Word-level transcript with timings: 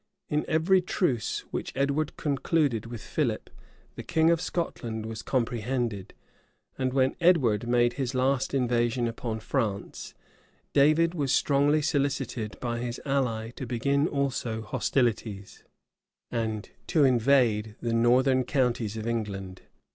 In 0.29 0.45
every 0.47 0.81
truce 0.81 1.41
which 1.51 1.71
Edward 1.75 2.17
concluded 2.17 2.87
with 2.87 3.03
Philip, 3.03 3.51
the 3.93 4.01
king 4.01 4.31
of 4.31 4.41
Scotland 4.41 5.05
was 5.05 5.21
comprehended; 5.21 6.15
and 6.75 6.91
when 6.91 7.15
Edward 7.21 7.67
made 7.67 7.93
his 7.93 8.15
last 8.15 8.51
invasion 8.55 9.07
upon 9.07 9.39
France, 9.41 10.15
David 10.73 11.13
was 11.13 11.31
strongly 11.31 11.83
solicited 11.83 12.59
by 12.59 12.79
his 12.79 12.99
ally 13.05 13.51
to 13.51 13.67
begin 13.67 14.07
also 14.07 14.63
hostilities, 14.63 15.63
and 16.31 16.71
to 16.87 17.03
invade 17.03 17.75
the 17.79 17.93
northern 17.93 18.43
counties 18.43 18.97
of 18.97 19.05
England. 19.05 19.61